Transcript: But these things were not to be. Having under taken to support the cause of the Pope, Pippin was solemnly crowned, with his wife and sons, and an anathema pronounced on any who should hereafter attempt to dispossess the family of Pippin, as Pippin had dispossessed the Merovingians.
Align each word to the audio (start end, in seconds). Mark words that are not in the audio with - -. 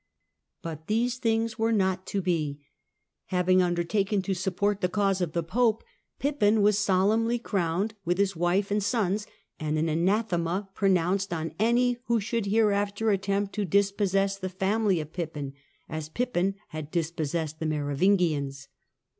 But 0.63 0.87
these 0.87 1.17
things 1.19 1.59
were 1.59 1.71
not 1.71 2.07
to 2.07 2.23
be. 2.23 2.59
Having 3.25 3.61
under 3.61 3.83
taken 3.83 4.23
to 4.23 4.33
support 4.33 4.81
the 4.81 4.89
cause 4.89 5.21
of 5.21 5.33
the 5.33 5.43
Pope, 5.43 5.83
Pippin 6.17 6.63
was 6.63 6.79
solemnly 6.79 7.37
crowned, 7.37 7.93
with 8.03 8.17
his 8.17 8.35
wife 8.35 8.71
and 8.71 8.81
sons, 8.81 9.27
and 9.59 9.77
an 9.77 9.87
anathema 9.89 10.69
pronounced 10.73 11.31
on 11.31 11.53
any 11.59 11.99
who 12.07 12.19
should 12.19 12.47
hereafter 12.47 13.11
attempt 13.11 13.53
to 13.53 13.63
dispossess 13.63 14.37
the 14.37 14.49
family 14.49 14.99
of 14.99 15.13
Pippin, 15.13 15.53
as 15.87 16.09
Pippin 16.09 16.55
had 16.69 16.89
dispossessed 16.89 17.59
the 17.59 17.67
Merovingians. 17.67 18.69